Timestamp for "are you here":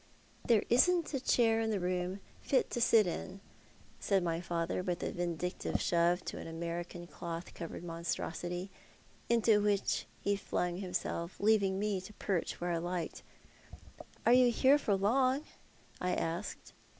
14.25-14.79